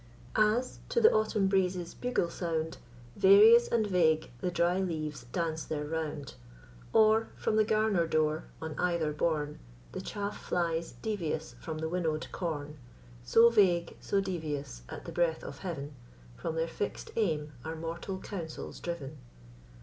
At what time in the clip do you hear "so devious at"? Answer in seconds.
13.99-15.05